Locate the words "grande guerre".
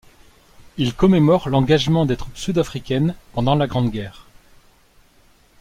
3.67-4.25